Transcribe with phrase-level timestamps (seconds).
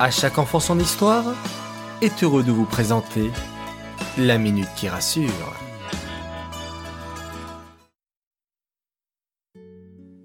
[0.00, 1.24] À chaque enfant son histoire
[2.02, 3.32] est heureux de vous présenter
[4.16, 5.56] la minute qui rassure.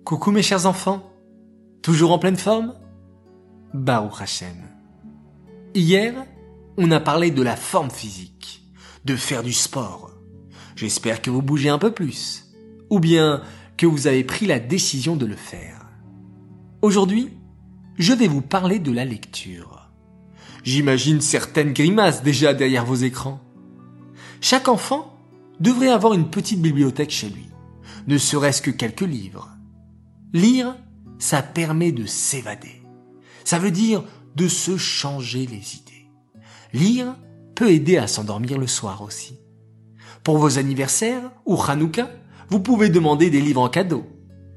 [0.05, 1.11] Coucou mes chers enfants,
[1.81, 2.75] toujours en pleine forme?
[3.73, 4.55] Baruch Hashem.
[5.73, 6.13] Hier,
[6.77, 8.63] on a parlé de la forme physique,
[9.05, 10.11] de faire du sport.
[10.75, 12.53] J'espère que vous bougez un peu plus,
[12.91, 13.41] ou bien
[13.75, 15.87] que vous avez pris la décision de le faire.
[16.83, 17.31] Aujourd'hui,
[17.97, 19.89] je vais vous parler de la lecture.
[20.63, 23.41] J'imagine certaines grimaces déjà derrière vos écrans.
[24.41, 25.17] Chaque enfant
[25.59, 27.49] devrait avoir une petite bibliothèque chez lui,
[28.07, 29.49] ne serait-ce que quelques livres.
[30.33, 30.75] Lire,
[31.19, 32.81] ça permet de s'évader.
[33.43, 34.03] Ça veut dire
[34.35, 36.09] de se changer les idées.
[36.73, 37.15] Lire
[37.55, 39.37] peut aider à s'endormir le soir aussi.
[40.23, 42.09] Pour vos anniversaires ou Hanouka,
[42.49, 44.05] vous pouvez demander des livres en cadeau.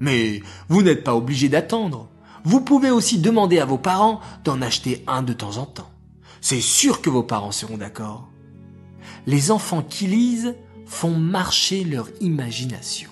[0.00, 2.10] Mais vous n'êtes pas obligé d'attendre.
[2.46, 5.90] Vous pouvez aussi demander à vos parents d'en acheter un de temps en temps.
[6.40, 8.28] C'est sûr que vos parents seront d'accord.
[9.26, 10.54] Les enfants qui lisent
[10.86, 13.10] font marcher leur imagination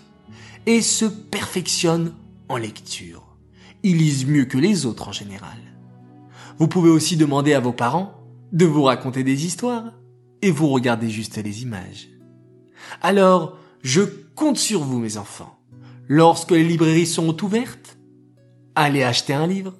[0.67, 2.15] et se perfectionnent
[2.49, 3.25] en lecture.
[3.83, 5.59] Ils lisent mieux que les autres en général.
[6.59, 8.13] Vous pouvez aussi demander à vos parents
[8.53, 9.95] de vous raconter des histoires
[10.43, 12.09] et vous regardez juste les images.
[13.03, 14.03] Alors, je
[14.37, 15.59] compte sur vous mes enfants.
[16.07, 17.94] Lorsque les librairies seront ouvertes,
[18.75, 19.75] allez acheter un livre